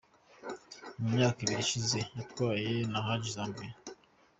[0.99, 3.75] Mu myaka ibiri ishize yatwawe na Hadi Janvier.